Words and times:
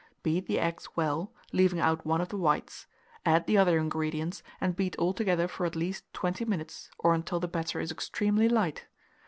Beat 0.23 0.47
the 0.47 0.57
eggs 0.57 0.87
well, 0.95 1.31
leaving 1.51 1.79
out 1.79 2.07
one 2.07 2.21
of 2.21 2.29
the 2.29 2.37
whites; 2.37 2.87
add 3.23 3.45
the 3.45 3.55
other 3.59 3.77
ingredients, 3.77 4.41
and 4.59 4.75
beat 4.75 4.95
all 4.95 5.13
together 5.13 5.47
for 5.47 5.63
at 5.63 5.75
least 5.75 6.11
20 6.15 6.43
minutes, 6.43 6.89
or 6.97 7.13
until 7.13 7.39
the 7.39 7.47
batter 7.47 7.79
is 7.79 7.91
extremely 7.91 8.49
light. 8.49 8.87